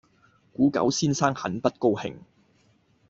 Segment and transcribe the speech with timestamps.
[0.51, 2.15] 古久先生很不高興。